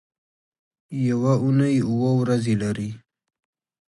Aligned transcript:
یوه 1.07 1.33
اونۍ 1.43 1.75
اووه 1.89 2.11
ورځې 2.21 2.53
لري 2.63 2.89